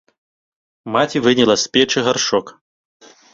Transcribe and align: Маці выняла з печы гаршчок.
Маці 0.95 1.21
выняла 1.25 1.55
з 1.65 1.71
печы 1.77 1.99
гаршчок. 2.09 2.45